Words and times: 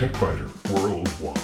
Worldwide. 0.00 1.36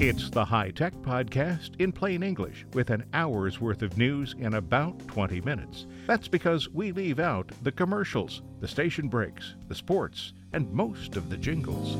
It's 0.00 0.30
the 0.30 0.42
High 0.42 0.70
Tech 0.70 0.94
Podcast 1.02 1.78
in 1.78 1.92
plain 1.92 2.22
English 2.22 2.64
with 2.72 2.88
an 2.88 3.04
hour's 3.12 3.60
worth 3.60 3.82
of 3.82 3.98
news 3.98 4.34
in 4.38 4.54
about 4.54 5.06
20 5.08 5.42
minutes. 5.42 5.84
That's 6.06 6.28
because 6.28 6.70
we 6.70 6.92
leave 6.92 7.18
out 7.18 7.52
the 7.62 7.72
commercials, 7.72 8.40
the 8.60 8.68
station 8.68 9.08
breaks, 9.08 9.54
the 9.68 9.74
sports, 9.74 10.32
and 10.54 10.72
most 10.72 11.16
of 11.16 11.28
the 11.28 11.36
jingles. 11.36 11.96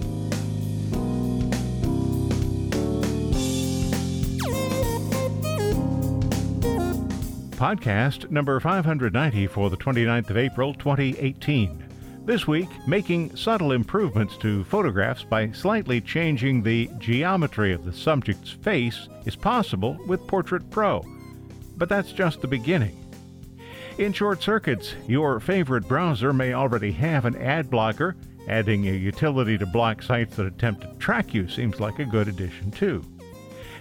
Podcast 7.56 8.30
number 8.30 8.58
590 8.58 9.46
for 9.48 9.68
the 9.68 9.76
29th 9.76 10.30
of 10.30 10.38
April 10.38 10.72
2018. 10.72 11.85
This 12.26 12.48
week, 12.48 12.68
making 12.88 13.36
subtle 13.36 13.70
improvements 13.70 14.36
to 14.38 14.64
photographs 14.64 15.22
by 15.22 15.52
slightly 15.52 16.00
changing 16.00 16.60
the 16.60 16.90
geometry 16.98 17.72
of 17.72 17.84
the 17.84 17.92
subject's 17.92 18.50
face 18.50 19.08
is 19.26 19.36
possible 19.36 19.96
with 20.08 20.26
Portrait 20.26 20.68
Pro. 20.68 21.04
But 21.76 21.88
that's 21.88 22.10
just 22.10 22.40
the 22.40 22.48
beginning. 22.48 22.98
In 23.98 24.12
short 24.12 24.42
circuits, 24.42 24.96
your 25.06 25.38
favorite 25.38 25.86
browser 25.86 26.32
may 26.32 26.52
already 26.52 26.90
have 26.90 27.26
an 27.26 27.36
ad 27.36 27.70
blocker. 27.70 28.16
Adding 28.48 28.88
a 28.88 28.92
utility 28.92 29.56
to 29.58 29.66
block 29.66 30.02
sites 30.02 30.34
that 30.34 30.46
attempt 30.46 30.80
to 30.80 30.98
track 30.98 31.32
you 31.32 31.48
seems 31.48 31.78
like 31.78 32.00
a 32.00 32.04
good 32.04 32.26
addition, 32.26 32.72
too. 32.72 33.04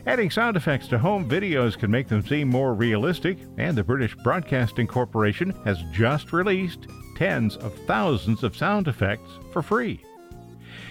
Adding 0.05 0.29
sound 0.29 0.55
effects 0.55 0.87
to 0.89 0.99
home 0.99 1.27
videos 1.27 1.75
can 1.75 1.89
make 1.89 2.09
them 2.09 2.23
seem 2.23 2.49
more 2.49 2.75
realistic, 2.75 3.39
and 3.57 3.75
the 3.75 3.83
British 3.83 4.15
Broadcasting 4.17 4.85
Corporation 4.85 5.49
has 5.63 5.81
just 5.91 6.31
released 6.31 6.85
tens 7.15 7.57
of 7.57 7.73
thousands 7.85 8.43
of 8.43 8.55
sound 8.55 8.87
effects 8.87 9.31
for 9.51 9.61
free. 9.61 10.01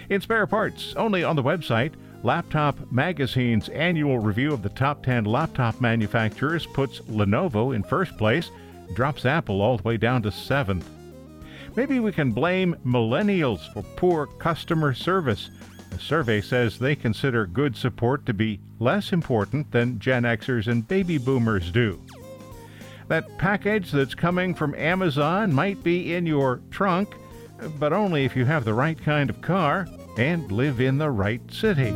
In 0.09 0.21
spare 0.21 0.47
parts, 0.47 0.93
only 0.97 1.23
on 1.23 1.35
the 1.35 1.43
website, 1.43 1.93
Laptop 2.23 2.91
Magazine's 2.91 3.69
annual 3.69 4.17
review 4.17 4.51
of 4.51 4.63
the 4.63 4.69
top 4.69 5.03
10 5.03 5.25
laptop 5.25 5.79
manufacturers 5.79 6.65
puts 6.65 6.99
Lenovo 7.01 7.75
in 7.75 7.83
first 7.83 8.17
place, 8.17 8.49
drops 8.95 9.25
Apple 9.25 9.61
all 9.61 9.77
the 9.77 9.83
way 9.83 9.97
down 9.97 10.23
to 10.23 10.31
seventh. 10.31 10.89
Maybe 11.75 11.99
we 11.99 12.11
can 12.11 12.31
blame 12.31 12.75
millennials 12.85 13.71
for 13.73 13.83
poor 13.95 14.25
customer 14.25 14.93
service. 14.93 15.51
The 15.91 15.99
survey 15.99 16.41
says 16.41 16.79
they 16.79 16.95
consider 16.95 17.45
good 17.45 17.75
support 17.75 18.25
to 18.25 18.33
be 18.33 18.59
less 18.79 19.11
important 19.13 19.71
than 19.71 19.99
Gen 19.99 20.23
Xers 20.23 20.67
and 20.67 20.87
baby 20.87 21.17
boomers 21.17 21.69
do. 21.71 22.01
That 23.07 23.37
package 23.37 23.91
that's 23.91 24.15
coming 24.15 24.55
from 24.55 24.73
Amazon 24.75 25.53
might 25.53 25.83
be 25.83 26.15
in 26.15 26.25
your 26.25 26.61
trunk, 26.71 27.15
but 27.77 27.93
only 27.93 28.25
if 28.25 28.35
you 28.35 28.45
have 28.45 28.65
the 28.65 28.73
right 28.73 28.99
kind 28.99 29.29
of 29.29 29.41
car 29.41 29.87
and 30.17 30.51
live 30.51 30.81
in 30.81 30.97
the 30.97 31.11
right 31.11 31.41
city. 31.51 31.93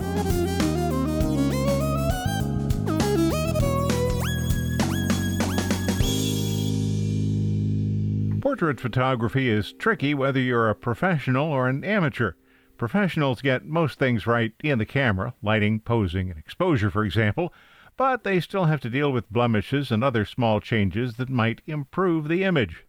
Portrait 8.39 8.79
photography 8.79 9.49
is 9.49 9.73
tricky 9.73 10.13
whether 10.13 10.39
you're 10.39 10.69
a 10.69 10.75
professional 10.75 11.47
or 11.47 11.67
an 11.67 11.83
amateur. 11.83 12.33
Professionals 12.77 13.41
get 13.41 13.65
most 13.65 13.97
things 13.99 14.27
right 14.27 14.53
in 14.63 14.77
the 14.77 14.85
camera, 14.85 15.33
lighting, 15.41 15.79
posing, 15.79 16.29
and 16.29 16.39
exposure, 16.39 16.89
for 16.91 17.03
example, 17.03 17.53
but 17.99 18.23
they 18.23 18.39
still 18.39 18.63
have 18.63 18.79
to 18.79 18.89
deal 18.89 19.11
with 19.11 19.29
blemishes 19.29 19.91
and 19.91 20.05
other 20.05 20.23
small 20.23 20.61
changes 20.61 21.15
that 21.15 21.29
might 21.29 21.61
improve 21.67 22.29
the 22.29 22.45
image. 22.45 22.85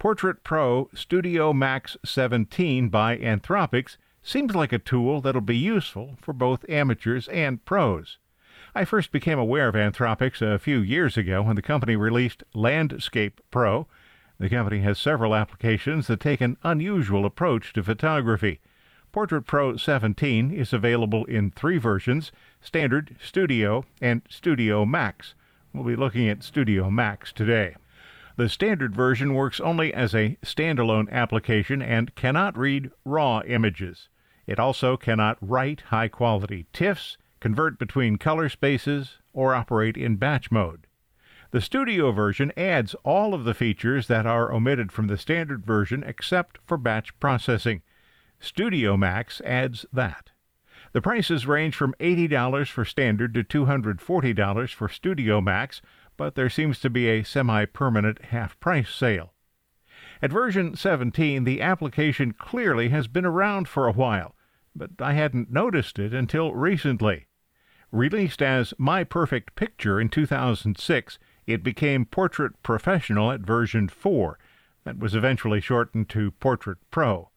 Portrait 0.00 0.42
Pro 0.42 0.90
Studio 0.92 1.52
Max 1.52 1.96
17 2.04 2.88
by 2.88 3.16
Anthropics 3.18 3.96
seems 4.24 4.52
like 4.52 4.72
a 4.72 4.80
tool 4.80 5.20
that'll 5.20 5.40
be 5.40 5.56
useful 5.56 6.16
for 6.20 6.32
both 6.32 6.68
amateurs 6.68 7.28
and 7.28 7.64
pros. 7.64 8.18
I 8.74 8.84
first 8.84 9.12
became 9.12 9.38
aware 9.38 9.68
of 9.68 9.76
Anthropics 9.76 10.42
a 10.42 10.58
few 10.58 10.80
years 10.80 11.16
ago 11.16 11.42
when 11.42 11.54
the 11.54 11.62
company 11.62 11.94
released 11.94 12.42
Landscape 12.52 13.40
Pro. 13.52 13.86
The 14.40 14.50
company 14.50 14.80
has 14.80 14.98
several 14.98 15.36
applications 15.36 16.08
that 16.08 16.18
take 16.18 16.40
an 16.40 16.56
unusual 16.64 17.26
approach 17.26 17.72
to 17.74 17.82
photography. 17.84 18.58
Portrait 19.16 19.46
Pro 19.46 19.78
17 19.78 20.50
is 20.50 20.74
available 20.74 21.24
in 21.24 21.50
three 21.50 21.78
versions 21.78 22.32
Standard, 22.60 23.16
Studio, 23.18 23.86
and 23.98 24.20
Studio 24.28 24.84
Max. 24.84 25.34
We'll 25.72 25.84
be 25.84 25.96
looking 25.96 26.28
at 26.28 26.42
Studio 26.42 26.90
Max 26.90 27.32
today. 27.32 27.76
The 28.36 28.50
standard 28.50 28.94
version 28.94 29.32
works 29.32 29.58
only 29.58 29.94
as 29.94 30.14
a 30.14 30.36
standalone 30.44 31.10
application 31.10 31.80
and 31.80 32.14
cannot 32.14 32.58
read 32.58 32.90
RAW 33.06 33.40
images. 33.46 34.10
It 34.46 34.58
also 34.58 34.98
cannot 34.98 35.38
write 35.40 35.80
high 35.88 36.08
quality 36.08 36.66
TIFFs, 36.74 37.16
convert 37.40 37.78
between 37.78 38.18
color 38.18 38.50
spaces, 38.50 39.16
or 39.32 39.54
operate 39.54 39.96
in 39.96 40.16
batch 40.16 40.50
mode. 40.50 40.86
The 41.52 41.62
studio 41.62 42.12
version 42.12 42.52
adds 42.54 42.94
all 43.02 43.32
of 43.32 43.44
the 43.44 43.54
features 43.54 44.08
that 44.08 44.26
are 44.26 44.52
omitted 44.52 44.92
from 44.92 45.06
the 45.06 45.16
standard 45.16 45.64
version 45.64 46.04
except 46.06 46.58
for 46.66 46.76
batch 46.76 47.18
processing. 47.18 47.80
Studio 48.40 48.96
Max 48.96 49.40
adds 49.42 49.86
that. 49.92 50.30
The 50.92 51.02
prices 51.02 51.46
range 51.46 51.74
from 51.74 51.94
$80 52.00 52.68
for 52.68 52.84
standard 52.84 53.34
to 53.34 53.44
$240 53.44 54.72
for 54.72 54.88
Studio 54.88 55.40
Max, 55.40 55.82
but 56.16 56.34
there 56.34 56.48
seems 56.48 56.80
to 56.80 56.90
be 56.90 57.08
a 57.08 57.22
semi 57.22 57.64
permanent 57.66 58.26
half 58.26 58.58
price 58.60 58.90
sale. 58.90 59.34
At 60.22 60.32
version 60.32 60.76
17, 60.76 61.44
the 61.44 61.60
application 61.60 62.32
clearly 62.32 62.88
has 62.88 63.08
been 63.08 63.26
around 63.26 63.68
for 63.68 63.86
a 63.86 63.92
while, 63.92 64.34
but 64.74 64.90
I 64.98 65.12
hadn't 65.12 65.50
noticed 65.50 65.98
it 65.98 66.14
until 66.14 66.54
recently. 66.54 67.26
Released 67.92 68.42
as 68.42 68.74
My 68.78 69.04
Perfect 69.04 69.54
Picture 69.54 70.00
in 70.00 70.08
2006, 70.08 71.18
it 71.46 71.62
became 71.62 72.04
Portrait 72.04 72.62
Professional 72.62 73.30
at 73.30 73.40
version 73.40 73.88
4. 73.88 74.38
That 74.84 74.98
was 74.98 75.14
eventually 75.14 75.60
shortened 75.60 76.08
to 76.10 76.30
Portrait 76.32 76.78
Pro. 76.90 77.30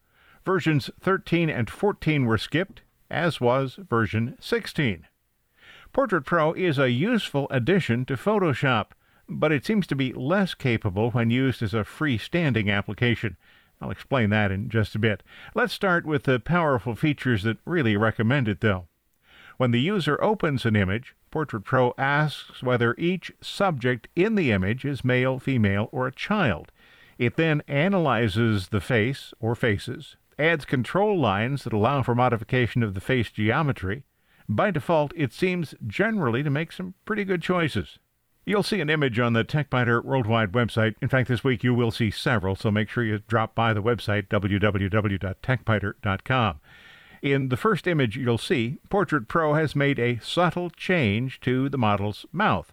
Versions 0.52 0.90
13 1.00 1.48
and 1.48 1.70
14 1.70 2.26
were 2.26 2.36
skipped, 2.36 2.82
as 3.08 3.40
was 3.40 3.78
version 3.88 4.36
16. 4.40 5.06
Portrait 5.92 6.22
Pro 6.22 6.54
is 6.54 6.76
a 6.76 6.90
useful 6.90 7.46
addition 7.52 8.04
to 8.06 8.16
Photoshop, 8.16 8.86
but 9.28 9.52
it 9.52 9.64
seems 9.64 9.86
to 9.86 9.94
be 9.94 10.12
less 10.12 10.54
capable 10.54 11.12
when 11.12 11.30
used 11.30 11.62
as 11.62 11.72
a 11.72 11.84
freestanding 11.84 12.68
application. 12.68 13.36
I'll 13.80 13.92
explain 13.92 14.30
that 14.30 14.50
in 14.50 14.68
just 14.68 14.96
a 14.96 14.98
bit. 14.98 15.22
Let's 15.54 15.72
start 15.72 16.04
with 16.04 16.24
the 16.24 16.40
powerful 16.40 16.96
features 16.96 17.44
that 17.44 17.58
really 17.64 17.96
recommend 17.96 18.48
it, 18.48 18.60
though. 18.60 18.88
When 19.56 19.70
the 19.70 19.80
user 19.80 20.20
opens 20.20 20.66
an 20.66 20.74
image, 20.74 21.14
Portrait 21.30 21.62
Pro 21.62 21.94
asks 21.96 22.60
whether 22.60 22.96
each 22.98 23.30
subject 23.40 24.08
in 24.16 24.34
the 24.34 24.50
image 24.50 24.84
is 24.84 25.04
male, 25.04 25.38
female, 25.38 25.88
or 25.92 26.08
a 26.08 26.12
child. 26.12 26.72
It 27.18 27.36
then 27.36 27.62
analyzes 27.68 28.70
the 28.70 28.80
face 28.80 29.32
or 29.38 29.54
faces, 29.54 30.16
adds 30.40 30.64
control 30.64 31.20
lines 31.20 31.64
that 31.64 31.72
allow 31.72 32.02
for 32.02 32.14
modification 32.14 32.82
of 32.82 32.94
the 32.94 33.00
face 33.00 33.30
geometry. 33.30 34.04
By 34.48 34.70
default, 34.70 35.12
it 35.14 35.32
seems 35.32 35.74
generally 35.86 36.42
to 36.42 36.50
make 36.50 36.72
some 36.72 36.94
pretty 37.04 37.24
good 37.24 37.42
choices. 37.42 37.98
You'll 38.46 38.62
see 38.62 38.80
an 38.80 38.90
image 38.90 39.20
on 39.20 39.34
the 39.34 39.44
TechByter 39.44 40.02
Worldwide 40.02 40.52
website. 40.52 40.94
In 41.02 41.08
fact, 41.08 41.28
this 41.28 41.44
week 41.44 41.62
you 41.62 41.74
will 41.74 41.90
see 41.90 42.10
several, 42.10 42.56
so 42.56 42.70
make 42.70 42.88
sure 42.88 43.04
you 43.04 43.20
drop 43.28 43.54
by 43.54 43.72
the 43.72 43.82
website, 43.82 44.28
www.techbyter.com. 44.28 46.60
In 47.22 47.50
the 47.50 47.56
first 47.56 47.86
image 47.86 48.16
you'll 48.16 48.38
see, 48.38 48.78
Portrait 48.88 49.28
Pro 49.28 49.54
has 49.54 49.76
made 49.76 49.98
a 49.98 50.18
subtle 50.20 50.70
change 50.70 51.38
to 51.40 51.68
the 51.68 51.78
model's 51.78 52.24
mouth. 52.32 52.72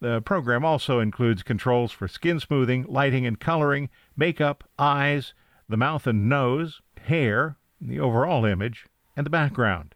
The 0.00 0.22
program 0.22 0.64
also 0.64 0.98
includes 0.98 1.42
controls 1.42 1.92
for 1.92 2.08
skin 2.08 2.40
smoothing, 2.40 2.86
lighting 2.88 3.26
and 3.26 3.38
coloring, 3.38 3.90
makeup, 4.16 4.64
eyes, 4.78 5.34
the 5.68 5.76
mouth 5.76 6.06
and 6.06 6.28
nose, 6.28 6.80
hair, 7.02 7.56
the 7.80 8.00
overall 8.00 8.44
image, 8.44 8.86
and 9.16 9.26
the 9.26 9.30
background. 9.30 9.94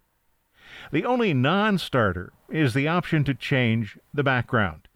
The 0.91 1.05
only 1.05 1.35
non 1.35 1.79
starter 1.79 2.33
is 2.49 2.75
the 2.75 2.89
option 2.89 3.25
to 3.25 3.35
change 3.35 3.99
the 4.13 4.23
background. 4.23 4.89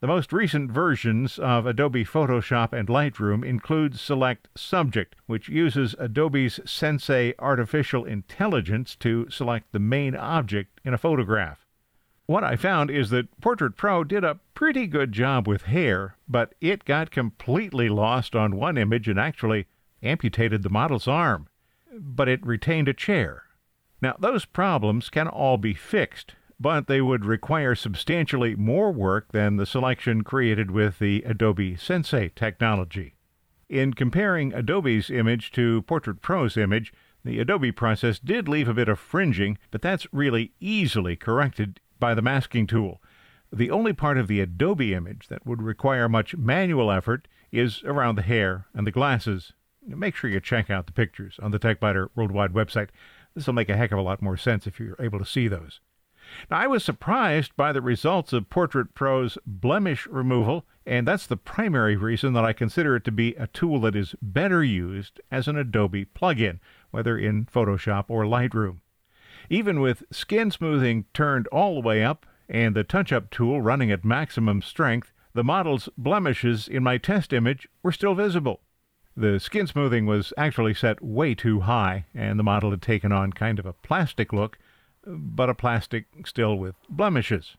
The 0.00 0.06
most 0.06 0.32
recent 0.32 0.70
versions 0.70 1.40
of 1.40 1.66
Adobe 1.66 2.04
Photoshop 2.04 2.72
and 2.72 2.88
Lightroom 2.88 3.44
include 3.44 3.98
Select 3.98 4.46
Subject, 4.56 5.16
which 5.26 5.48
uses 5.48 5.96
Adobe's 5.98 6.60
Sensei 6.64 7.34
artificial 7.40 8.04
intelligence 8.04 8.94
to 8.96 9.28
select 9.28 9.72
the 9.72 9.80
main 9.80 10.14
object 10.14 10.80
in 10.84 10.94
a 10.94 10.98
photograph. 10.98 11.66
What 12.26 12.44
I 12.44 12.54
found 12.54 12.92
is 12.92 13.10
that 13.10 13.40
Portrait 13.40 13.74
Pro 13.74 14.04
did 14.04 14.22
a 14.22 14.38
pretty 14.54 14.86
good 14.86 15.10
job 15.10 15.48
with 15.48 15.62
hair, 15.62 16.14
but 16.28 16.54
it 16.60 16.84
got 16.84 17.10
completely 17.10 17.88
lost 17.88 18.36
on 18.36 18.54
one 18.54 18.78
image 18.78 19.08
and 19.08 19.18
actually 19.18 19.66
amputated 20.00 20.62
the 20.62 20.70
model's 20.70 21.08
arm. 21.08 21.47
But 22.00 22.28
it 22.28 22.46
retained 22.46 22.88
a 22.88 22.94
chair. 22.94 23.44
Now, 24.00 24.16
those 24.18 24.44
problems 24.44 25.10
can 25.10 25.28
all 25.28 25.58
be 25.58 25.74
fixed 25.74 26.34
but 26.60 26.86
they 26.86 27.00
would 27.00 27.24
require 27.24 27.74
substantially 27.74 28.56
more 28.56 28.90
work 28.90 29.30
than 29.32 29.56
the 29.56 29.66
selection 29.66 30.24
created 30.24 30.70
with 30.70 30.98
the 30.98 31.22
Adobe 31.22 31.76
Sensei 31.76 32.30
technology. 32.34 33.14
In 33.68 33.94
comparing 33.94 34.52
Adobe's 34.52 35.10
image 35.10 35.52
to 35.52 35.82
Portrait 35.82 36.20
Pro's 36.20 36.56
image, 36.56 36.92
the 37.24 37.38
Adobe 37.38 37.72
process 37.72 38.18
did 38.18 38.48
leave 38.48 38.68
a 38.68 38.74
bit 38.74 38.88
of 38.88 38.98
fringing, 38.98 39.58
but 39.70 39.82
that's 39.82 40.12
really 40.12 40.52
easily 40.58 41.14
corrected 41.14 41.80
by 42.00 42.14
the 42.14 42.22
masking 42.22 42.66
tool. 42.66 43.02
The 43.52 43.70
only 43.70 43.92
part 43.92 44.18
of 44.18 44.26
the 44.26 44.40
Adobe 44.40 44.94
image 44.94 45.28
that 45.28 45.46
would 45.46 45.62
require 45.62 46.08
much 46.08 46.36
manual 46.36 46.90
effort 46.90 47.28
is 47.52 47.82
around 47.84 48.16
the 48.16 48.22
hair 48.22 48.66
and 48.74 48.86
the 48.86 48.92
glasses. 48.92 49.52
Make 49.96 50.16
sure 50.16 50.28
you 50.28 50.40
check 50.40 50.68
out 50.68 50.86
the 50.86 50.92
pictures 50.92 51.38
on 51.42 51.50
the 51.50 51.58
TechByter 51.58 52.10
Worldwide 52.14 52.52
website. 52.52 52.88
This 53.34 53.46
will 53.46 53.54
make 53.54 53.70
a 53.70 53.76
heck 53.76 53.90
of 53.90 53.98
a 53.98 54.02
lot 54.02 54.20
more 54.20 54.36
sense 54.36 54.66
if 54.66 54.78
you're 54.78 54.96
able 55.00 55.18
to 55.18 55.24
see 55.24 55.48
those. 55.48 55.80
Now, 56.50 56.58
I 56.58 56.66
was 56.66 56.84
surprised 56.84 57.56
by 57.56 57.72
the 57.72 57.80
results 57.80 58.34
of 58.34 58.50
Portrait 58.50 58.94
Pro's 58.94 59.38
blemish 59.46 60.06
removal, 60.06 60.66
and 60.84 61.08
that's 61.08 61.26
the 61.26 61.38
primary 61.38 61.96
reason 61.96 62.34
that 62.34 62.44
I 62.44 62.52
consider 62.52 62.96
it 62.96 63.04
to 63.04 63.12
be 63.12 63.34
a 63.36 63.46
tool 63.46 63.80
that 63.80 63.96
is 63.96 64.14
better 64.20 64.62
used 64.62 65.20
as 65.30 65.48
an 65.48 65.56
Adobe 65.56 66.04
plugin, 66.04 66.58
whether 66.90 67.16
in 67.16 67.46
Photoshop 67.46 68.06
or 68.08 68.24
Lightroom. 68.24 68.80
Even 69.48 69.80
with 69.80 70.02
skin 70.10 70.50
smoothing 70.50 71.06
turned 71.14 71.46
all 71.46 71.74
the 71.76 71.86
way 71.86 72.04
up 72.04 72.26
and 72.46 72.76
the 72.76 72.84
touch 72.84 73.10
up 73.10 73.30
tool 73.30 73.62
running 73.62 73.90
at 73.90 74.04
maximum 74.04 74.60
strength, 74.60 75.12
the 75.32 75.44
model's 75.44 75.88
blemishes 75.96 76.68
in 76.68 76.82
my 76.82 76.98
test 76.98 77.32
image 77.32 77.68
were 77.82 77.92
still 77.92 78.14
visible. 78.14 78.60
The 79.20 79.40
skin 79.40 79.66
smoothing 79.66 80.06
was 80.06 80.32
actually 80.36 80.74
set 80.74 81.02
way 81.02 81.34
too 81.34 81.62
high, 81.62 82.06
and 82.14 82.38
the 82.38 82.44
model 82.44 82.70
had 82.70 82.80
taken 82.80 83.10
on 83.10 83.32
kind 83.32 83.58
of 83.58 83.66
a 83.66 83.72
plastic 83.72 84.32
look 84.32 84.58
but 85.04 85.50
a 85.50 85.56
plastic 85.56 86.06
still 86.24 86.56
with 86.56 86.76
blemishes. 86.88 87.56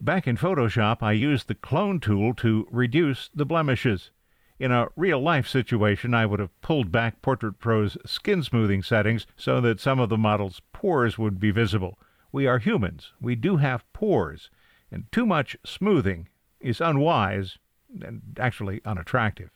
Back 0.00 0.26
in 0.26 0.38
Photoshop, 0.38 1.02
I 1.02 1.12
used 1.12 1.48
the 1.48 1.54
clone 1.54 2.00
tool 2.00 2.32
to 2.36 2.66
reduce 2.70 3.28
the 3.34 3.44
blemishes. 3.44 4.12
In 4.58 4.72
a 4.72 4.88
real 4.96 5.20
life 5.20 5.46
situation, 5.46 6.14
I 6.14 6.24
would 6.24 6.40
have 6.40 6.58
pulled 6.62 6.90
back 6.90 7.20
Portrait 7.20 7.58
Pro's 7.58 7.98
skin 8.06 8.42
smoothing 8.42 8.82
settings 8.82 9.26
so 9.36 9.60
that 9.60 9.78
some 9.78 10.00
of 10.00 10.08
the 10.08 10.16
model's 10.16 10.62
pores 10.72 11.18
would 11.18 11.38
be 11.38 11.50
visible. 11.50 11.98
We 12.32 12.46
are 12.46 12.58
humans. 12.58 13.12
We 13.20 13.34
do 13.34 13.58
have 13.58 13.84
pores, 13.92 14.48
and 14.90 15.04
too 15.12 15.26
much 15.26 15.54
smoothing 15.66 16.30
is 16.60 16.80
unwise 16.80 17.58
and 18.02 18.22
actually 18.40 18.80
unattractive. 18.86 19.50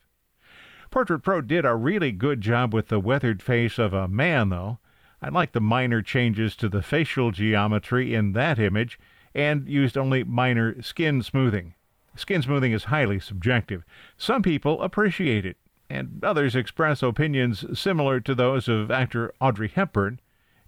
Portrait 0.89 1.19
Pro 1.19 1.41
did 1.41 1.65
a 1.65 1.75
really 1.75 2.11
good 2.11 2.41
job 2.41 2.73
with 2.73 2.87
the 2.87 2.99
weathered 2.99 3.41
face 3.41 3.77
of 3.77 3.93
a 3.93 4.07
man, 4.07 4.49
though. 4.49 4.79
I 5.21 5.29
like 5.29 5.51
the 5.51 5.59
minor 5.59 6.01
changes 6.01 6.55
to 6.57 6.69
the 6.69 6.81
facial 6.81 7.31
geometry 7.31 8.13
in 8.13 8.33
that 8.33 8.57
image 8.57 8.99
and 9.35 9.67
used 9.67 9.97
only 9.97 10.23
minor 10.23 10.81
skin 10.81 11.21
smoothing. 11.21 11.73
Skin 12.15 12.41
smoothing 12.41 12.71
is 12.71 12.85
highly 12.85 13.19
subjective. 13.19 13.83
Some 14.17 14.41
people 14.41 14.81
appreciate 14.81 15.45
it, 15.45 15.57
and 15.89 16.23
others 16.23 16.55
express 16.55 17.03
opinions 17.03 17.65
similar 17.77 18.19
to 18.21 18.33
those 18.33 18.67
of 18.67 18.89
actor 18.89 19.33
Audrey 19.39 19.67
Hepburn. 19.67 20.19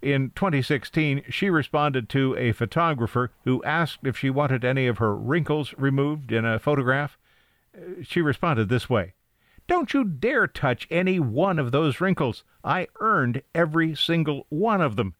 In 0.02 0.30
2016, 0.36 1.24
she 1.28 1.50
responded 1.50 2.08
to 2.10 2.36
a 2.36 2.52
photographer 2.52 3.32
who 3.44 3.62
asked 3.64 4.00
if 4.04 4.16
she 4.16 4.30
wanted 4.30 4.64
any 4.64 4.86
of 4.86 4.98
her 4.98 5.14
wrinkles 5.14 5.74
removed 5.76 6.30
in 6.30 6.44
a 6.44 6.58
photograph. 6.58 7.18
Uh, 7.74 8.02
she 8.02 8.20
responded 8.20 8.68
this 8.68 8.88
way 8.88 9.14
don't 9.70 9.94
you 9.94 10.02
dare 10.02 10.48
touch 10.48 10.88
any 10.90 11.20
one 11.20 11.56
of 11.56 11.70
those 11.70 12.00
wrinkles. 12.00 12.42
I 12.64 12.88
earned 12.98 13.42
every 13.54 13.94
single 13.94 14.46
one 14.48 14.80
of 14.80 14.96
them. 14.96 15.14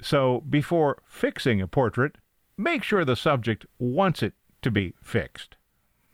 So 0.00 0.40
before 0.48 1.02
fixing 1.06 1.60
a 1.60 1.68
portrait, 1.68 2.16
make 2.56 2.82
sure 2.82 3.04
the 3.04 3.14
subject 3.14 3.66
wants 3.78 4.22
it 4.22 4.32
to 4.62 4.70
be 4.70 4.94
fixed. 5.02 5.56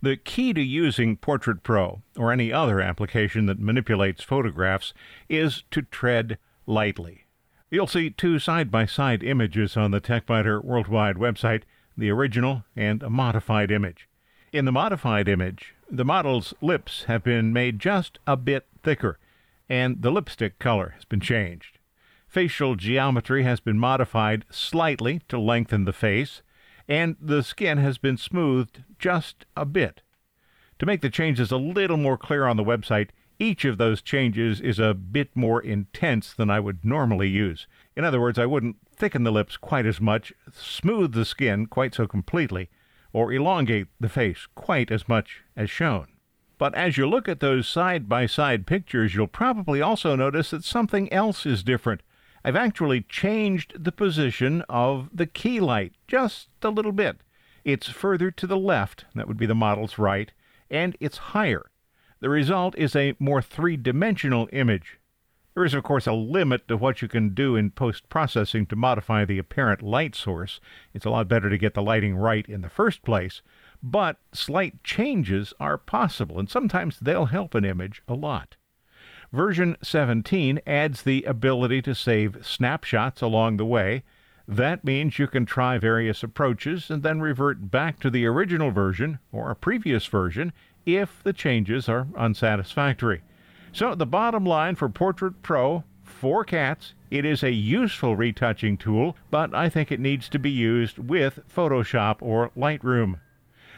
The 0.03 0.17
key 0.17 0.53
to 0.53 0.61
using 0.61 1.17
Portrait 1.17 1.63
Pro 1.63 2.03
or 2.17 2.33
any 2.33 2.53
other 2.53 2.81
application 2.81 3.47
that 3.47 3.61
manipulates 3.61 4.25
photographs 4.25 4.93
is 5.29 5.63
to 5.71 5.83
tread 5.83 6.39
lightly. 6.67 7.27
You'll 7.71 7.87
see 7.87 8.11
two 8.11 8.41
side 8.41 8.69
by 8.69 8.87
side 8.87 9.23
images 9.23 9.77
on 9.77 9.93
the 9.93 10.01
TechByter 10.01 10.65
Worldwide 10.65 11.17
website 11.17 11.63
the 11.97 12.11
original 12.11 12.65
and 12.75 13.05
a 13.05 13.11
modified 13.11 13.71
image. 13.71 14.09
In 14.57 14.65
the 14.65 14.73
modified 14.73 15.29
image, 15.29 15.75
the 15.87 16.03
model's 16.03 16.55
lips 16.63 17.05
have 17.09 17.23
been 17.23 17.53
made 17.53 17.79
just 17.79 18.19
a 18.27 18.39
bit 18.39 18.67
thicker, 18.83 19.19
and 19.69 20.01
the 20.01 20.11
lipstick 20.11 20.59
color 20.59 20.95
has 20.95 21.05
been 21.05 21.21
changed. 21.21 21.79
Facial 22.27 22.75
geometry 22.75 23.43
has 23.43 23.61
been 23.61 23.79
modified 23.79 24.47
slightly 24.49 25.21
to 25.29 25.39
lengthen 25.39 25.85
the 25.85 25.93
face, 25.93 26.41
and 26.89 27.17
the 27.21 27.43
skin 27.43 27.77
has 27.77 27.99
been 27.99 28.17
smoothed 28.17 28.83
just 28.99 29.45
a 29.59 29.67
bit. 29.67 30.01
To 30.79 30.87
make 30.87 31.03
the 31.03 31.11
changes 31.11 31.53
a 31.53 31.59
little 31.59 31.99
more 31.99 32.17
clear 32.17 32.47
on 32.47 32.57
the 32.57 32.65
website, 32.65 33.11
each 33.39 33.67
of 33.67 33.77
those 33.77 34.01
changes 34.01 34.63
is 34.63 34.79
a 34.79 34.95
bit 34.95 35.37
more 35.37 35.61
intense 35.61 36.33
than 36.33 36.49
I 36.49 36.61
would 36.61 36.83
normally 36.83 37.29
use. 37.29 37.67
In 37.95 38.05
other 38.05 38.23
words, 38.23 38.39
I 38.39 38.47
wouldn't 38.47 38.77
thicken 38.91 39.23
the 39.23 39.31
lips 39.31 39.59
quite 39.59 39.85
as 39.85 40.01
much, 40.01 40.33
smooth 40.51 41.13
the 41.13 41.27
skin 41.27 41.67
quite 41.67 41.95
so 41.95 42.07
completely, 42.07 42.71
or 43.17 43.33
elongate 43.33 43.87
the 43.99 44.11
face 44.11 44.47
quite 44.55 44.91
as 44.91 45.09
much 45.09 45.41
as 45.57 45.71
shown. 45.71 46.07
But 46.59 46.75
as 46.75 46.99
you 46.99 47.09
look 47.09 47.31
at 47.31 47.41
those 47.41 47.67
side 47.67 48.11
by 48.11 48.27
side 48.27 48.67
pictures, 48.67 49.15
you'll 49.15 49.27
probably 49.27 49.81
also 49.81 50.15
notice 50.15 50.51
that 50.51 50.65
something 50.65 51.11
else 51.11 51.47
is 51.47 51.63
different. 51.63 52.03
I've 52.45 52.57
actually 52.57 53.01
changed 53.01 53.83
the 53.83 53.91
position 53.91 54.63
of 54.69 55.09
the 55.15 55.25
key 55.25 55.61
light 55.61 55.95
just 56.07 56.49
a 56.63 56.69
little 56.69 56.93
bit. 56.93 57.17
It's 57.65 57.89
further 57.89 58.31
to 58.33 58.47
the 58.47 58.59
left, 58.59 59.07
that 59.15 59.27
would 59.27 59.39
be 59.39 59.47
the 59.47 59.55
model's 59.55 59.97
right, 59.97 60.31
and 60.71 60.95
it's 61.01 61.33
higher. 61.33 61.71
The 62.21 62.29
result 62.29 62.77
is 62.77 62.95
a 62.95 63.17
more 63.19 63.41
three 63.41 63.79
dimensional 63.79 64.47
image. 64.53 64.99
There 65.57 65.65
is, 65.65 65.73
of 65.73 65.85
course, 65.85 66.07
a 66.07 66.13
limit 66.13 66.69
to 66.69 66.77
what 66.77 67.01
you 67.01 67.09
can 67.09 67.31
do 67.31 67.57
in 67.57 67.71
post 67.71 68.11
processing 68.11 68.67
to 68.67 68.77
modify 68.77 69.25
the 69.25 69.39
apparent 69.39 69.81
light 69.81 70.15
source. 70.15 70.61
It's 70.93 71.07
a 71.07 71.11
lot 71.11 71.29
better 71.29 71.49
to 71.49 71.57
get 71.57 71.73
the 71.73 71.83
lighting 71.83 72.15
right 72.15 72.47
in 72.47 72.61
the 72.61 72.69
first 72.69 73.03
place, 73.03 73.41
but 73.83 74.19
slight 74.35 74.85
changes 74.85 75.55
are 75.59 75.79
possible, 75.79 76.39
and 76.39 76.51
sometimes 76.51 77.01
they'll 77.01 77.25
help 77.25 77.55
an 77.55 77.65
image 77.65 78.03
a 78.07 78.13
lot. 78.13 78.57
Version 79.33 79.79
17 79.83 80.61
adds 80.67 81.01
the 81.01 81.23
ability 81.23 81.81
to 81.81 81.95
save 81.95 82.45
snapshots 82.45 83.23
along 83.23 83.57
the 83.57 83.65
way. 83.65 84.03
That 84.47 84.85
means 84.85 85.19
you 85.19 85.27
can 85.27 85.47
try 85.47 85.79
various 85.79 86.23
approaches 86.23 86.91
and 86.91 87.03
then 87.03 87.23
revert 87.23 87.71
back 87.71 87.99
to 88.01 88.11
the 88.11 88.27
original 88.27 88.73
version 88.73 89.21
or 89.33 89.51
a 89.51 89.57
previous 89.57 90.05
version 90.05 90.53
if 90.85 91.23
the 91.23 91.33
changes 91.33 91.89
are 91.89 92.09
unsatisfactory. 92.15 93.23
So 93.77 93.95
the 93.95 94.07
bottom 94.07 94.47
line 94.47 94.75
for 94.77 94.89
Portrait 94.89 95.43
Pro 95.43 95.85
for 96.03 96.47
cats, 96.47 96.95
it 97.11 97.27
is 97.27 97.43
a 97.43 97.53
useful 97.53 98.17
retouching 98.17 98.79
tool, 98.79 99.19
but 99.31 99.55
I 99.55 99.69
think 99.69 99.93
it 99.93 100.01
needs 100.01 100.31
to 100.31 100.39
be 100.39 100.51
used 100.51 100.97
with 100.97 101.41
Photoshop 101.55 102.23
or 102.23 102.51
Lightroom. 102.57 103.21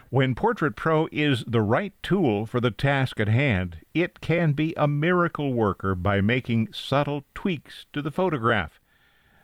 When 0.08 0.36
Portrait 0.36 0.76
Pro 0.76 1.08
is 1.10 1.42
the 1.48 1.62
right 1.62 1.92
tool 2.00 2.46
for 2.46 2.60
the 2.60 2.70
task 2.70 3.18
at 3.18 3.26
hand, 3.26 3.78
it 3.92 4.20
can 4.20 4.52
be 4.52 4.72
a 4.76 4.86
miracle 4.86 5.52
worker 5.52 5.96
by 5.96 6.20
making 6.20 6.72
subtle 6.72 7.24
tweaks 7.34 7.86
to 7.92 8.00
the 8.00 8.12
photograph. 8.12 8.78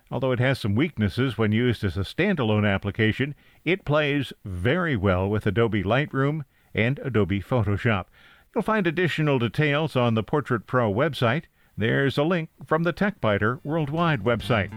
Although 0.09 0.31
it 0.31 0.39
has 0.39 0.61
some 0.61 0.77
weaknesses 0.77 1.37
when 1.37 1.51
used 1.51 1.83
as 1.83 1.97
a 1.97 2.03
standalone 2.03 2.65
application, 2.65 3.35
it 3.65 3.85
plays 3.85 4.33
very 4.45 4.97
well 4.97 5.29
with 5.29 5.49
Adobe 5.49 5.83
Lightroom 5.83 6.45
and 6.73 7.01
Adobe 7.01 7.41
Photoshop. 7.41 8.05
You'll 8.55 8.63
find 8.63 8.87
additional 8.87 9.41
details 9.41 9.97
on 9.97 10.15
the 10.15 10.23
Portrait 10.23 10.67
Pro 10.67 10.93
website. 10.93 11.45
There's 11.77 12.17
a 12.17 12.23
link 12.23 12.51
from 12.65 12.85
the 12.85 12.93
TechByter 12.93 13.59
Worldwide 13.65 14.23
website. 14.23 14.71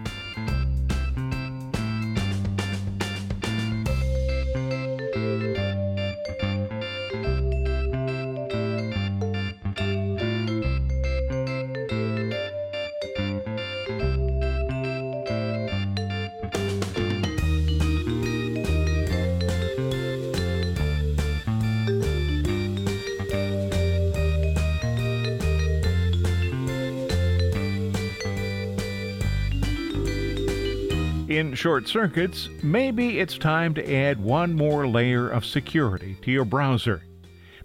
Short 31.57 31.87
circuits, 31.87 32.49
maybe 32.61 33.17
it's 33.17 33.35
time 33.35 33.73
to 33.73 33.93
add 33.93 34.21
one 34.21 34.53
more 34.53 34.87
layer 34.87 35.27
of 35.27 35.43
security 35.43 36.15
to 36.21 36.31
your 36.31 36.45
browser. 36.45 37.01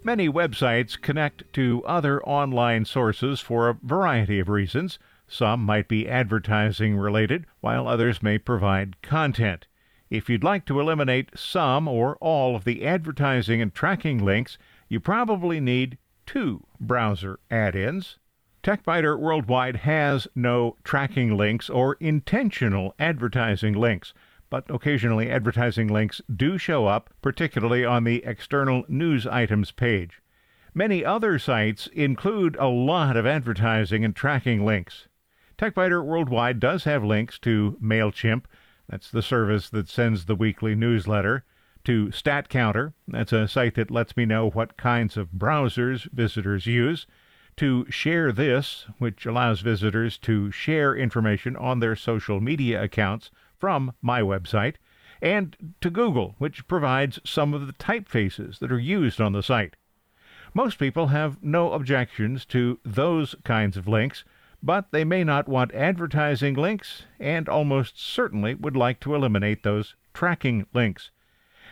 Many 0.03 0.27
websites 0.27 0.99
connect 0.99 1.53
to 1.53 1.83
other 1.85 2.21
online 2.23 2.85
sources 2.85 3.39
for 3.39 3.69
a 3.69 3.77
variety 3.83 4.39
of 4.39 4.49
reasons. 4.49 4.97
Some 5.27 5.63
might 5.63 5.87
be 5.87 6.09
advertising 6.09 6.97
related, 6.97 7.45
while 7.61 7.87
others 7.87 8.23
may 8.23 8.39
provide 8.39 9.01
content. 9.03 9.67
If 10.09 10.27
you'd 10.27 10.43
like 10.43 10.65
to 10.65 10.79
eliminate 10.79 11.29
some 11.37 11.87
or 11.87 12.15
all 12.15 12.55
of 12.55 12.63
the 12.63 12.85
advertising 12.85 13.61
and 13.61 13.73
tracking 13.73 14.17
links, 14.17 14.57
you 14.89 14.99
probably 14.99 15.59
need 15.59 15.99
two 16.25 16.65
browser 16.79 17.39
add 17.51 17.75
ins. 17.75 18.17
TechByter 18.63 19.19
Worldwide 19.19 19.75
has 19.75 20.25
no 20.35 20.77
tracking 20.85 21.35
links 21.35 21.69
or 21.69 21.95
intentional 21.99 22.95
advertising 22.97 23.73
links, 23.73 24.13
but 24.49 24.63
occasionally 24.69 25.29
advertising 25.29 25.89
links 25.89 26.21
do 26.33 26.57
show 26.57 26.87
up, 26.87 27.09
particularly 27.21 27.83
on 27.83 28.05
the 28.05 28.23
external 28.23 28.85
news 28.87 29.27
items 29.27 29.71
page. 29.71 30.21
Many 30.73 31.03
other 31.03 31.37
sites 31.37 31.87
include 31.87 32.55
a 32.55 32.67
lot 32.67 33.17
of 33.17 33.27
advertising 33.27 34.05
and 34.05 34.15
tracking 34.15 34.65
links. 34.65 35.09
TechByter 35.57 36.01
Worldwide 36.01 36.61
does 36.61 36.85
have 36.85 37.03
links 37.03 37.37
to 37.39 37.77
MailChimp, 37.83 38.45
that's 38.87 39.11
the 39.11 39.21
service 39.21 39.69
that 39.71 39.89
sends 39.89 40.23
the 40.23 40.35
weekly 40.35 40.73
newsletter, 40.73 41.43
to 41.83 42.07
StatCounter, 42.07 42.93
that's 43.09 43.33
a 43.33 43.45
site 43.45 43.75
that 43.75 43.91
lets 43.91 44.15
me 44.15 44.25
know 44.25 44.49
what 44.49 44.77
kinds 44.77 45.17
of 45.17 45.31
browsers 45.31 46.09
visitors 46.13 46.65
use, 46.65 47.05
to 47.57 47.85
Share 47.89 48.31
This, 48.31 48.85
which 48.97 49.25
allows 49.25 49.61
visitors 49.61 50.17
to 50.19 50.51
share 50.51 50.95
information 50.95 51.55
on 51.55 51.79
their 51.79 51.95
social 51.95 52.39
media 52.39 52.81
accounts 52.81 53.31
from 53.57 53.93
my 54.01 54.21
website, 54.21 54.75
and 55.21 55.75
to 55.81 55.89
Google, 55.89 56.35
which 56.37 56.67
provides 56.67 57.19
some 57.23 57.53
of 57.53 57.65
the 57.67 57.73
typefaces 57.73 58.59
that 58.59 58.71
are 58.71 58.79
used 58.79 59.21
on 59.21 59.33
the 59.33 59.43
site. 59.43 59.75
Most 60.53 60.77
people 60.77 61.07
have 61.07 61.41
no 61.41 61.71
objections 61.71 62.45
to 62.45 62.79
those 62.83 63.35
kinds 63.43 63.77
of 63.77 63.87
links, 63.87 64.23
but 64.61 64.91
they 64.91 65.03
may 65.03 65.23
not 65.23 65.47
want 65.47 65.73
advertising 65.73 66.53
links 66.53 67.05
and 67.19 67.49
almost 67.49 67.99
certainly 67.99 68.53
would 68.53 68.75
like 68.75 68.99
to 68.99 69.15
eliminate 69.15 69.63
those 69.63 69.95
tracking 70.13 70.67
links. 70.73 71.11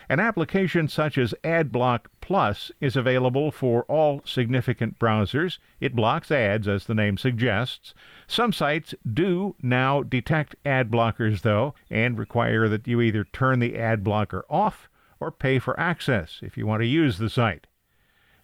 An 0.08 0.20
application 0.20 0.88
such 0.88 1.16
as 1.16 1.34
AdBlock 1.44 2.06
Plus 2.20 2.72
is 2.80 2.96
available 2.96 3.50
for 3.50 3.84
all 3.84 4.22
significant 4.24 4.98
browsers. 4.98 5.58
It 5.80 5.94
blocks 5.94 6.30
ads, 6.30 6.66
as 6.66 6.86
the 6.86 6.94
name 6.94 7.16
suggests. 7.16 7.94
Some 8.26 8.52
sites 8.52 8.94
do 9.10 9.54
now 9.62 10.02
detect 10.02 10.56
ad 10.64 10.90
blockers, 10.90 11.42
though, 11.42 11.74
and 11.90 12.18
require 12.18 12.68
that 12.68 12.86
you 12.86 13.00
either 13.00 13.24
turn 13.24 13.58
the 13.58 13.78
ad 13.78 14.02
blocker 14.02 14.44
off 14.50 14.88
or 15.20 15.30
pay 15.30 15.58
for 15.58 15.78
access 15.78 16.40
if 16.42 16.56
you 16.56 16.66
want 16.66 16.80
to 16.82 16.86
use 16.86 17.18
the 17.18 17.30
site. 17.30 17.66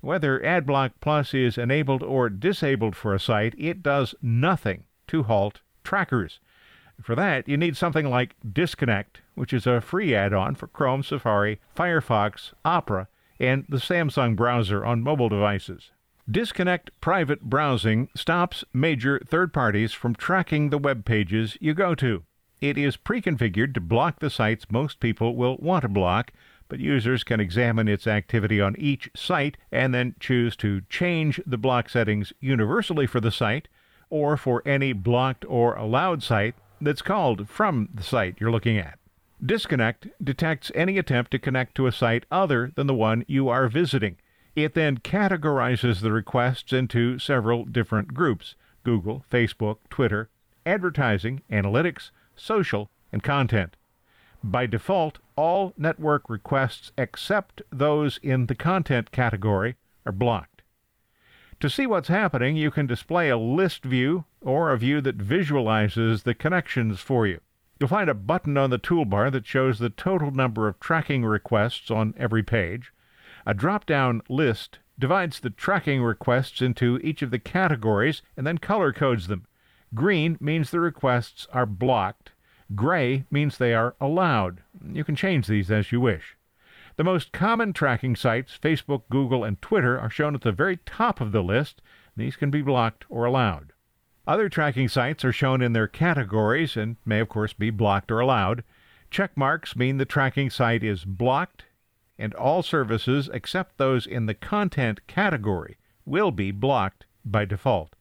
Whether 0.00 0.38
AdBlock 0.38 0.92
Plus 1.00 1.34
is 1.34 1.58
enabled 1.58 2.04
or 2.04 2.28
disabled 2.28 2.94
for 2.94 3.14
a 3.14 3.18
site, 3.18 3.54
it 3.58 3.82
does 3.82 4.14
nothing 4.22 4.84
to 5.08 5.24
halt 5.24 5.60
trackers. 5.82 6.38
For 7.02 7.14
that, 7.14 7.48
you 7.48 7.56
need 7.56 7.76
something 7.76 8.10
like 8.10 8.34
Disconnect, 8.52 9.20
which 9.34 9.52
is 9.52 9.66
a 9.66 9.80
free 9.80 10.14
add 10.14 10.32
on 10.32 10.54
for 10.54 10.66
Chrome, 10.66 11.02
Safari, 11.02 11.60
Firefox, 11.76 12.52
Opera, 12.64 13.08
and 13.38 13.64
the 13.68 13.76
Samsung 13.76 14.34
browser 14.34 14.84
on 14.84 15.02
mobile 15.02 15.28
devices. 15.28 15.92
Disconnect 16.30 16.90
private 17.00 17.42
browsing 17.42 18.08
stops 18.14 18.64
major 18.74 19.20
third 19.26 19.52
parties 19.52 19.92
from 19.94 20.14
tracking 20.14 20.68
the 20.68 20.76
web 20.76 21.04
pages 21.04 21.56
you 21.60 21.72
go 21.72 21.94
to. 21.94 22.24
It 22.60 22.76
is 22.76 22.96
pre 22.96 23.22
configured 23.22 23.74
to 23.74 23.80
block 23.80 24.18
the 24.18 24.28
sites 24.28 24.66
most 24.70 25.00
people 25.00 25.36
will 25.36 25.56
want 25.58 25.82
to 25.82 25.88
block, 25.88 26.32
but 26.68 26.80
users 26.80 27.24
can 27.24 27.40
examine 27.40 27.88
its 27.88 28.06
activity 28.06 28.60
on 28.60 28.76
each 28.76 29.10
site 29.14 29.56
and 29.72 29.94
then 29.94 30.16
choose 30.20 30.56
to 30.56 30.82
change 30.90 31.40
the 31.46 31.56
block 31.56 31.88
settings 31.88 32.32
universally 32.40 33.06
for 33.06 33.20
the 33.20 33.30
site 33.30 33.68
or 34.10 34.36
for 34.36 34.62
any 34.66 34.92
blocked 34.92 35.44
or 35.48 35.76
allowed 35.76 36.22
site 36.22 36.54
that's 36.80 37.02
called 37.02 37.48
from 37.48 37.88
the 37.94 38.02
site 38.02 38.36
you're 38.38 38.50
looking 38.50 38.78
at. 38.78 38.98
Disconnect 39.44 40.08
detects 40.22 40.72
any 40.74 40.98
attempt 40.98 41.30
to 41.30 41.38
connect 41.38 41.74
to 41.76 41.86
a 41.86 41.92
site 41.92 42.26
other 42.30 42.72
than 42.74 42.86
the 42.86 42.94
one 42.94 43.24
you 43.28 43.48
are 43.48 43.68
visiting. 43.68 44.16
It 44.56 44.74
then 44.74 44.98
categorizes 44.98 46.00
the 46.00 46.10
requests 46.10 46.72
into 46.72 47.18
several 47.18 47.64
different 47.64 48.14
groups 48.14 48.56
Google, 48.82 49.24
Facebook, 49.30 49.78
Twitter, 49.90 50.28
advertising, 50.66 51.42
analytics, 51.50 52.10
social, 52.34 52.90
and 53.12 53.22
content. 53.22 53.76
By 54.42 54.66
default, 54.66 55.18
all 55.36 55.74
network 55.76 56.28
requests 56.28 56.92
except 56.96 57.62
those 57.70 58.18
in 58.22 58.46
the 58.46 58.54
content 58.54 59.10
category 59.10 59.76
are 60.06 60.12
blocked. 60.12 60.57
To 61.60 61.68
see 61.68 61.86
what's 61.86 62.08
happening, 62.08 62.56
you 62.56 62.70
can 62.70 62.86
display 62.86 63.28
a 63.28 63.36
list 63.36 63.84
view 63.84 64.24
or 64.40 64.70
a 64.70 64.78
view 64.78 65.00
that 65.00 65.16
visualizes 65.16 66.22
the 66.22 66.34
connections 66.34 67.00
for 67.00 67.26
you. 67.26 67.40
You'll 67.80 67.88
find 67.88 68.08
a 68.08 68.14
button 68.14 68.56
on 68.56 68.70
the 68.70 68.78
toolbar 68.78 69.32
that 69.32 69.46
shows 69.46 69.78
the 69.78 69.90
total 69.90 70.30
number 70.30 70.68
of 70.68 70.78
tracking 70.78 71.24
requests 71.24 71.90
on 71.90 72.14
every 72.16 72.42
page. 72.42 72.92
A 73.44 73.54
drop 73.54 73.86
down 73.86 74.22
list 74.28 74.78
divides 74.98 75.40
the 75.40 75.50
tracking 75.50 76.02
requests 76.02 76.62
into 76.62 76.98
each 77.02 77.22
of 77.22 77.30
the 77.30 77.38
categories 77.38 78.22
and 78.36 78.46
then 78.46 78.58
color 78.58 78.92
codes 78.92 79.26
them. 79.26 79.46
Green 79.94 80.38
means 80.40 80.70
the 80.70 80.80
requests 80.80 81.46
are 81.52 81.66
blocked, 81.66 82.32
Gray 82.74 83.24
means 83.30 83.56
they 83.56 83.72
are 83.74 83.96
allowed. 84.00 84.60
You 84.92 85.02
can 85.02 85.16
change 85.16 85.46
these 85.46 85.70
as 85.70 85.90
you 85.90 86.00
wish. 86.00 86.36
The 86.98 87.04
most 87.04 87.30
common 87.30 87.72
tracking 87.72 88.16
sites, 88.16 88.58
Facebook, 88.60 89.02
Google, 89.08 89.44
and 89.44 89.62
Twitter, 89.62 89.96
are 90.00 90.10
shown 90.10 90.34
at 90.34 90.40
the 90.40 90.50
very 90.50 90.78
top 90.78 91.20
of 91.20 91.30
the 91.30 91.44
list. 91.44 91.80
These 92.16 92.34
can 92.34 92.50
be 92.50 92.60
blocked 92.60 93.04
or 93.08 93.24
allowed. 93.24 93.72
Other 94.26 94.48
tracking 94.48 94.88
sites 94.88 95.24
are 95.24 95.32
shown 95.32 95.62
in 95.62 95.74
their 95.74 95.86
categories 95.86 96.76
and 96.76 96.96
may, 97.06 97.20
of 97.20 97.28
course, 97.28 97.52
be 97.52 97.70
blocked 97.70 98.10
or 98.10 98.18
allowed. 98.18 98.64
Check 99.12 99.36
marks 99.36 99.76
mean 99.76 99.98
the 99.98 100.04
tracking 100.04 100.50
site 100.50 100.82
is 100.82 101.04
blocked, 101.04 101.66
and 102.18 102.34
all 102.34 102.64
services 102.64 103.30
except 103.32 103.78
those 103.78 104.04
in 104.04 104.26
the 104.26 104.34
content 104.34 105.06
category 105.06 105.76
will 106.04 106.32
be 106.32 106.50
blocked 106.50 107.06
by 107.24 107.44
default. 107.44 107.94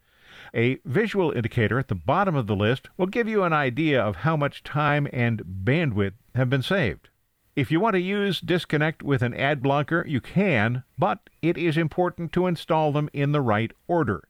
A 0.56 0.80
visual 0.86 1.30
indicator 1.30 1.78
at 1.78 1.88
the 1.88 1.94
bottom 1.94 2.36
of 2.36 2.48
the 2.48 2.56
list 2.56 2.90
will 2.98 3.06
give 3.06 3.28
you 3.28 3.44
an 3.44 3.54
idea 3.54 4.02
of 4.02 4.16
how 4.16 4.36
much 4.36 4.64
time 4.64 5.08
and 5.14 5.44
bandwidth 5.46 6.16
have 6.34 6.50
been 6.50 6.64
saved. 6.64 7.10
If 7.58 7.72
you 7.72 7.80
want 7.80 7.96
to 7.96 8.00
use 8.00 8.40
Disconnect 8.40 9.02
with 9.02 9.24
an 9.24 9.34
ad 9.34 9.64
blocker, 9.64 10.06
you 10.08 10.22
can, 10.22 10.84
but 10.96 11.28
it 11.42 11.58
is 11.58 11.76
important 11.76 12.32
to 12.34 12.46
install 12.46 12.92
them 12.92 13.10
in 13.14 13.32
the 13.32 13.42
right 13.42 13.72
order. 13.88 14.30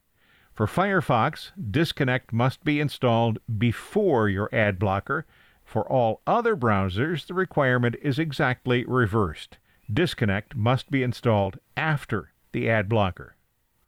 For 0.53 0.65
Firefox, 0.65 1.51
Disconnect 1.59 2.31
must 2.31 2.63
be 2.63 2.79
installed 2.79 3.39
before 3.57 4.29
your 4.29 4.49
ad 4.53 4.79
blocker. 4.79 5.25
For 5.65 5.85
all 5.91 6.21
other 6.25 6.55
browsers, 6.55 7.27
the 7.27 7.33
requirement 7.33 7.97
is 8.01 8.17
exactly 8.17 8.85
reversed. 8.85 9.57
Disconnect 9.91 10.55
must 10.55 10.89
be 10.89 11.03
installed 11.03 11.59
after 11.75 12.31
the 12.53 12.69
ad 12.69 12.87
blocker. 12.87 13.35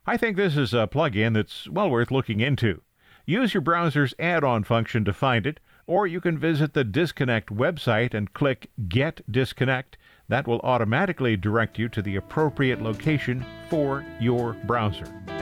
I 0.05 0.17
think 0.17 0.36
this 0.36 0.58
is 0.58 0.74
a 0.74 0.86
plugin 0.86 1.34
that's 1.34 1.69
well 1.69 1.89
worth 1.89 2.12
looking 2.12 2.41
into. 2.41 2.81
Use 3.25 3.53
your 3.53 3.62
browser's 3.62 4.13
add 4.19 4.43
on 4.43 4.65
function 4.65 5.05
to 5.05 5.13
find 5.13 5.48
it, 5.48 5.62
or 5.89 6.05
you 6.05 6.22
can 6.22 6.38
visit 6.38 6.74
the 6.75 6.84
Disconnect 6.84 7.50
website 7.50 8.13
and 8.13 8.31
click 8.31 8.69
Get 8.88 9.22
Disconnect. 9.29 9.98
That 10.27 10.48
will 10.48 10.60
automatically 10.60 11.36
direct 11.36 11.79
you 11.79 11.89
to 11.89 12.03
the 12.03 12.15
appropriate 12.15 12.79
location 12.79 13.43
for 13.72 14.05
your 14.19 14.53
browser. 14.65 15.38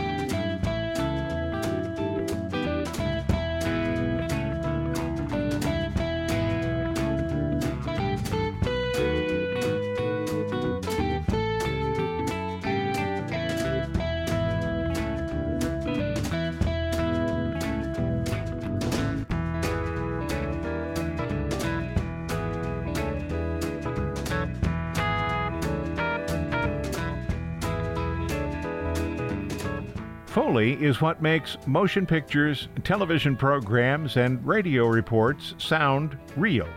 Foley 30.38 30.74
is 30.74 31.02
what 31.02 31.20
makes 31.20 31.58
motion 31.66 32.06
pictures, 32.06 32.68
television 32.84 33.36
programs, 33.36 34.18
and 34.18 34.46
radio 34.46 34.86
reports 34.86 35.56
sound 35.58 36.16
real. 36.36 36.68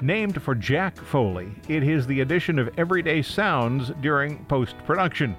Named 0.00 0.42
for 0.42 0.56
Jack 0.56 0.98
Foley, 0.98 1.52
it 1.68 1.84
is 1.84 2.04
the 2.08 2.22
addition 2.22 2.58
of 2.58 2.68
everyday 2.76 3.22
sounds 3.22 3.92
during 4.00 4.44
post 4.46 4.74
production. 4.78 5.36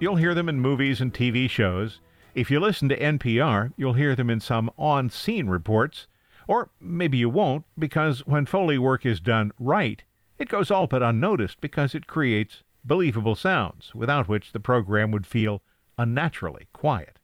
You'll 0.00 0.16
hear 0.16 0.34
them 0.34 0.48
in 0.48 0.58
movies 0.58 1.02
and 1.02 1.12
TV 1.12 1.50
shows. 1.50 2.00
If 2.34 2.50
you 2.50 2.58
listen 2.58 2.88
to 2.88 2.98
NPR, 2.98 3.74
you'll 3.76 3.92
hear 3.92 4.16
them 4.16 4.30
in 4.30 4.40
some 4.40 4.70
on 4.78 5.10
scene 5.10 5.48
reports. 5.48 6.06
Or 6.48 6.70
maybe 6.80 7.18
you 7.18 7.28
won't, 7.28 7.66
because 7.78 8.20
when 8.26 8.46
Foley 8.46 8.78
work 8.78 9.04
is 9.04 9.20
done 9.20 9.52
right, 9.58 10.02
it 10.38 10.48
goes 10.48 10.70
all 10.70 10.86
but 10.86 11.02
unnoticed 11.02 11.60
because 11.60 11.94
it 11.94 12.06
creates 12.06 12.62
believable 12.84 13.34
sounds, 13.34 13.94
without 13.94 14.28
which 14.28 14.52
the 14.52 14.60
program 14.60 15.10
would 15.10 15.26
feel 15.26 15.62
unnaturally 15.98 16.66
quiet. 16.72 17.18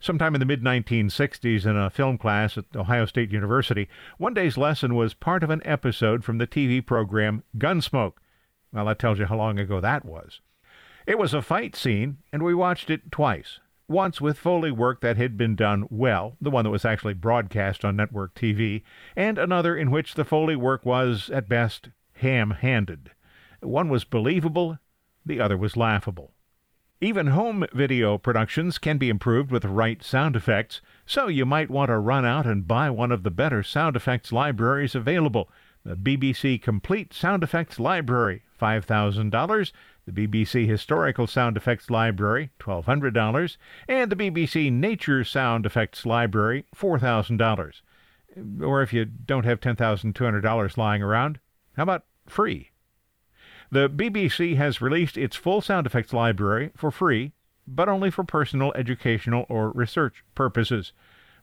Sometime 0.00 0.34
in 0.34 0.40
the 0.40 0.46
mid 0.46 0.62
1960s, 0.62 1.66
in 1.66 1.76
a 1.76 1.90
film 1.90 2.16
class 2.16 2.56
at 2.56 2.64
Ohio 2.74 3.04
State 3.04 3.30
University, 3.30 3.88
one 4.16 4.32
day's 4.32 4.56
lesson 4.56 4.94
was 4.94 5.12
part 5.12 5.42
of 5.42 5.50
an 5.50 5.60
episode 5.64 6.24
from 6.24 6.38
the 6.38 6.46
TV 6.46 6.84
program 6.84 7.42
Gunsmoke. 7.58 8.14
Well, 8.72 8.86
that 8.86 8.98
tells 8.98 9.18
you 9.18 9.26
how 9.26 9.36
long 9.36 9.58
ago 9.58 9.80
that 9.80 10.04
was. 10.04 10.40
It 11.06 11.18
was 11.18 11.34
a 11.34 11.42
fight 11.42 11.76
scene, 11.76 12.18
and 12.32 12.42
we 12.42 12.54
watched 12.54 12.88
it 12.88 13.12
twice. 13.12 13.60
Once 13.88 14.20
with 14.20 14.38
Foley 14.38 14.70
work 14.70 15.00
that 15.00 15.16
had 15.16 15.36
been 15.36 15.56
done 15.56 15.86
well, 15.90 16.36
the 16.40 16.50
one 16.50 16.64
that 16.64 16.70
was 16.70 16.84
actually 16.84 17.14
broadcast 17.14 17.84
on 17.84 17.96
network 17.96 18.34
TV, 18.34 18.82
and 19.16 19.36
another 19.36 19.76
in 19.76 19.90
which 19.90 20.14
the 20.14 20.24
Foley 20.24 20.56
work 20.56 20.86
was, 20.86 21.28
at 21.30 21.48
best, 21.48 21.90
ham 22.20 22.52
handed. 22.52 23.10
One 23.60 23.88
was 23.88 24.04
believable, 24.04 24.78
the 25.26 25.40
other 25.40 25.56
was 25.56 25.76
laughable. 25.76 26.32
Even 27.02 27.28
home 27.28 27.66
video 27.72 28.18
productions 28.18 28.76
can 28.76 28.98
be 28.98 29.08
improved 29.08 29.50
with 29.50 29.62
the 29.62 29.68
right 29.68 30.02
sound 30.02 30.36
effects, 30.36 30.82
so 31.06 31.28
you 31.28 31.46
might 31.46 31.70
want 31.70 31.88
to 31.88 31.98
run 31.98 32.26
out 32.26 32.46
and 32.46 32.68
buy 32.68 32.90
one 32.90 33.10
of 33.10 33.22
the 33.22 33.30
better 33.30 33.62
sound 33.62 33.96
effects 33.96 34.32
libraries 34.32 34.94
available. 34.94 35.50
The 35.82 35.96
BBC 35.96 36.60
Complete 36.60 37.14
Sound 37.14 37.42
Effects 37.42 37.80
Library, 37.80 38.42
$5,000, 38.60 39.72
the 40.06 40.12
BBC 40.12 40.66
Historical 40.66 41.26
Sound 41.26 41.56
Effects 41.56 41.88
Library, 41.88 42.50
$1,200, 42.58 43.56
and 43.88 44.12
the 44.12 44.16
BBC 44.16 44.70
Nature 44.70 45.24
Sound 45.24 45.64
Effects 45.64 46.04
Library, 46.04 46.66
$4,000. 46.76 47.80
Or 48.62 48.82
if 48.82 48.92
you 48.92 49.06
don't 49.06 49.46
have 49.46 49.60
$10,200 49.60 50.76
lying 50.76 51.02
around, 51.02 51.38
how 51.76 51.84
about 51.84 52.04
free? 52.30 52.70
The 53.70 53.88
BBC 53.88 54.56
has 54.56 54.80
released 54.80 55.16
its 55.16 55.36
full 55.36 55.60
sound 55.60 55.86
effects 55.86 56.12
library 56.12 56.70
for 56.76 56.90
free, 56.90 57.32
but 57.66 57.88
only 57.88 58.10
for 58.10 58.24
personal, 58.24 58.72
educational, 58.74 59.46
or 59.48 59.70
research 59.70 60.24
purposes. 60.34 60.92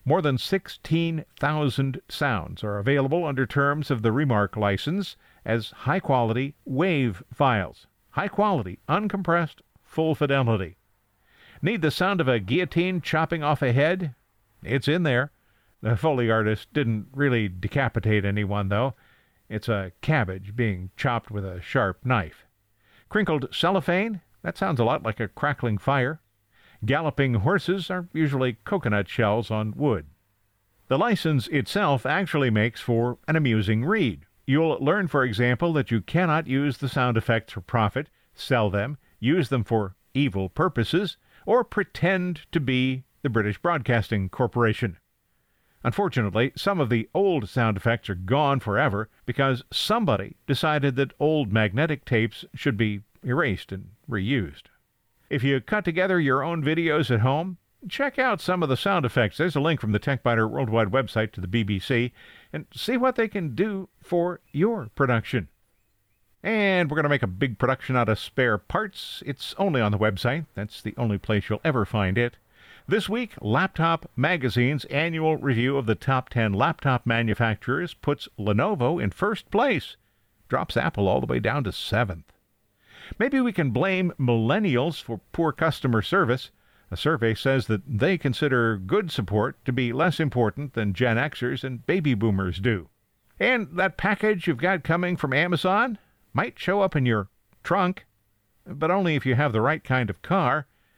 More 0.03 0.21
than 0.21 0.37
16,000 0.37 2.01
sounds 2.09 2.63
are 2.63 2.79
available 2.79 3.25
under 3.25 3.45
terms 3.45 3.91
of 3.91 4.01
the 4.01 4.09
RemArc 4.09 4.55
license 4.55 5.15
as 5.45 5.71
high 5.71 5.99
quality 5.99 6.55
WAV 6.67 7.21
files. 7.33 7.87
High 8.11 8.27
quality, 8.27 8.79
uncompressed, 8.89 9.61
full 9.83 10.15
fidelity. 10.15 10.77
Need 11.61 11.81
the 11.81 11.91
sound 11.91 12.21
of 12.21 12.27
a 12.27 12.39
guillotine 12.39 13.01
chopping 13.01 13.43
off 13.43 13.61
a 13.61 13.71
head? 13.71 14.15
It's 14.63 14.87
in 14.87 15.03
there. 15.03 15.31
The 15.81 15.95
Foley 15.95 16.31
artist 16.31 16.73
didn't 16.73 17.07
really 17.13 17.47
decapitate 17.47 18.25
anyone, 18.25 18.69
though. 18.69 18.95
It's 19.49 19.69
a 19.69 19.91
cabbage 20.01 20.55
being 20.55 20.91
chopped 20.97 21.31
with 21.31 21.45
a 21.45 21.61
sharp 21.61 22.05
knife. 22.05 22.45
Crinkled 23.09 23.53
cellophane? 23.53 24.21
That 24.41 24.57
sounds 24.57 24.79
a 24.79 24.83
lot 24.83 25.03
like 25.03 25.19
a 25.19 25.27
crackling 25.27 25.77
fire. 25.77 26.21
Galloping 26.85 27.35
horses 27.35 27.89
are 27.89 28.07
usually 28.13 28.57
coconut 28.65 29.07
shells 29.07 29.49
on 29.49 29.73
wood. 29.75 30.07
The 30.87 30.97
license 30.97 31.47
itself 31.47 32.05
actually 32.05 32.49
makes 32.49 32.81
for 32.81 33.17
an 33.27 33.35
amusing 33.35 33.83
read. 33.83 34.25
You'll 34.45 34.77
learn, 34.79 35.07
for 35.07 35.23
example, 35.23 35.73
that 35.73 35.91
you 35.91 36.01
cannot 36.01 36.47
use 36.47 36.77
the 36.77 36.87
sound 36.87 37.17
effects 37.17 37.53
for 37.53 37.61
profit, 37.61 38.09
sell 38.33 38.69
them, 38.69 38.97
use 39.19 39.49
them 39.49 39.63
for 39.63 39.95
evil 40.13 40.47
purposes, 40.49 41.17
or 41.45 41.63
pretend 41.63 42.41
to 42.51 42.59
be 42.59 43.03
the 43.21 43.29
British 43.29 43.57
Broadcasting 43.57 44.29
Corporation. 44.29 44.97
Unfortunately, 45.83 46.51
some 46.55 46.79
of 46.79 46.89
the 46.89 47.07
old 47.13 47.47
sound 47.47 47.77
effects 47.77 48.09
are 48.09 48.15
gone 48.15 48.59
forever 48.59 49.09
because 49.25 49.63
somebody 49.71 50.35
decided 50.47 50.95
that 50.95 51.13
old 51.19 51.53
magnetic 51.53 52.03
tapes 52.03 52.45
should 52.53 52.77
be 52.77 53.01
erased 53.23 53.71
and 53.71 53.89
reused. 54.09 54.63
If 55.29 55.43
you 55.43 55.59
cut 55.61 55.85
together 55.85 56.19
your 56.19 56.43
own 56.43 56.63
videos 56.63 57.11
at 57.11 57.19
home, 57.19 57.57
check 57.87 58.17
out 58.17 58.41
some 58.41 58.63
of 58.63 58.69
the 58.69 58.77
sound 58.77 59.05
effects. 59.05 59.37
There's 59.37 59.55
a 59.55 59.61
link 59.61 59.79
from 59.79 59.91
the 59.91 59.99
TechByter 59.99 60.49
Worldwide 60.49 60.87
website 60.87 61.31
to 61.33 61.41
the 61.41 61.47
BBC 61.47 62.11
and 62.51 62.65
see 62.73 62.97
what 62.97 63.15
they 63.15 63.27
can 63.27 63.53
do 63.55 63.89
for 64.01 64.39
your 64.51 64.89
production. 64.95 65.47
And 66.43 66.89
we're 66.89 66.95
going 66.95 67.03
to 67.03 67.09
make 67.09 67.23
a 67.23 67.27
big 67.27 67.57
production 67.57 67.95
out 67.95 68.09
of 68.09 68.19
spare 68.19 68.57
parts. 68.57 69.21
It's 69.25 69.53
only 69.57 69.81
on 69.81 69.91
the 69.91 69.97
website. 69.97 70.45
That's 70.55 70.81
the 70.81 70.93
only 70.97 71.17
place 71.17 71.49
you'll 71.49 71.61
ever 71.63 71.85
find 71.85 72.17
it. 72.17 72.37
This 72.89 73.09
week, 73.09 73.33
Laptop 73.41 74.09
Magazine's 74.15 74.85
annual 74.85 75.35
review 75.35 75.75
of 75.75 75.87
the 75.87 75.95
top 75.95 76.29
10 76.29 76.53
laptop 76.53 77.05
manufacturers 77.05 77.93
puts 77.93 78.29
Lenovo 78.39 79.03
in 79.03 79.09
first 79.09 79.51
place, 79.51 79.97
drops 80.47 80.77
Apple 80.77 81.09
all 81.09 81.19
the 81.19 81.25
way 81.25 81.39
down 81.41 81.65
to 81.65 81.73
seventh. 81.73 82.31
Maybe 83.19 83.41
we 83.41 83.51
can 83.51 83.71
blame 83.71 84.13
millennials 84.17 85.01
for 85.01 85.19
poor 85.33 85.51
customer 85.51 86.01
service. 86.01 86.49
A 86.89 86.95
survey 86.95 87.33
says 87.35 87.67
that 87.67 87.81
they 87.85 88.17
consider 88.17 88.77
good 88.77 89.11
support 89.11 89.57
to 89.65 89.73
be 89.73 89.91
less 89.91 90.17
important 90.17 90.73
than 90.73 90.93
Gen 90.93 91.17
Xers 91.17 91.65
and 91.65 91.85
baby 91.85 92.13
boomers 92.13 92.57
do. 92.57 92.87
And 93.37 93.67
that 93.73 93.97
package 93.97 94.47
you've 94.47 94.59
got 94.59 94.85
coming 94.85 95.17
from 95.17 95.33
Amazon 95.33 95.97
might 96.31 96.57
show 96.57 96.79
up 96.79 96.95
in 96.95 97.05
your 97.05 97.27
trunk, 97.65 98.05
but 98.65 98.91
only 98.91 99.15
if 99.15 99.25
you 99.25 99.35
have 99.35 99.51
the 99.51 99.59
right 99.59 99.83
kind 99.83 100.09
of 100.09 100.21
car 100.21 100.67